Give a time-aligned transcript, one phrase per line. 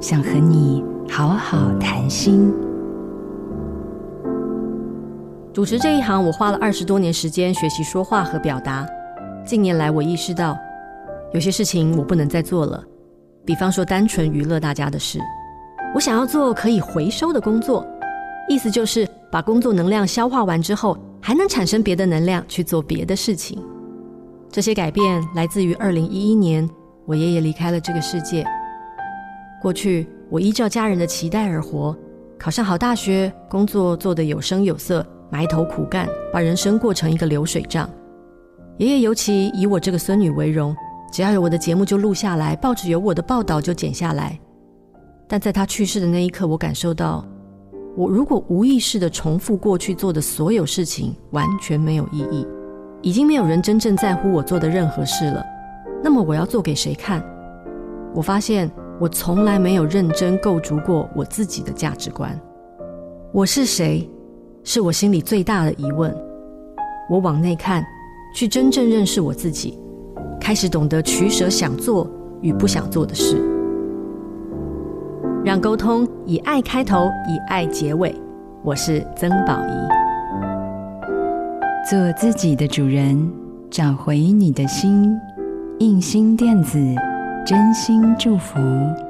[0.00, 2.50] 想和你好好谈心。
[5.52, 8.88] 主持这一行，我花了二十多年时间学习说话和表达。
[9.44, 10.56] 近年来，我意识到
[11.34, 12.82] 有些事情我不能再做了，
[13.44, 15.20] 比方说单纯娱乐大家的事。
[15.94, 17.86] 我想要做可以回收的工作，
[18.48, 23.62] 意思就是把工作能量消化完之后，还能产生别的能量去做别的事情。
[24.50, 26.66] 这些改变来自于二零一一年，
[27.04, 28.46] 我爷爷离开了这个世界。
[29.60, 31.94] 过去，我依照家人的期待而活，
[32.38, 37.88] 考上好大学，工作做得有声有色，埋头苦干，把人生过成一个流水账。
[38.78, 40.74] 爷爷尤其以我这个孙女为荣，
[41.12, 44.40] 只要有我的节目就录下来，报纸有我的报道就剪下来。
[45.28, 47.22] 但在他去世的那一刻，我感受到，
[47.94, 52.46] 我如果无意识的重复过去做的所有事情，完全没有意义，
[53.02, 55.44] 已经没有人真正在乎我做的任何事了。
[56.02, 57.22] 那么我要做给谁看？
[58.14, 58.70] 我发现。
[59.00, 62.38] 我从来没有认真构筑过我自己的价值观。
[63.32, 64.06] 我是谁，
[64.62, 66.14] 是我心里最大的疑问。
[67.08, 67.82] 我往内看，
[68.34, 69.78] 去真正认识我自己，
[70.38, 72.06] 开始懂得取舍想做
[72.42, 73.40] 与不想做的事。
[75.42, 78.14] 让沟通以爱开头，以爱结尾。
[78.62, 81.08] 我是曾宝仪，
[81.88, 83.32] 做自己的主人，
[83.70, 85.18] 找回你的心。
[85.78, 86.78] 印心电子。
[87.44, 89.09] 真心祝福。